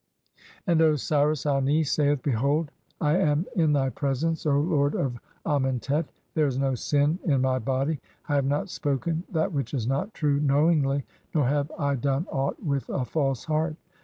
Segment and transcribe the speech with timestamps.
[0.65, 5.11] (1) And Osiris Ani (2) saith: "Behold, I am in thy presence, "O lord of
[5.11, 6.07] (3) Amentet.
[6.33, 7.99] There is no sin in my (4) body.
[8.27, 11.03] I "have not spoken that which is not true (5) knowingly,
[11.35, 13.75] nor have "I done aught with a false heart.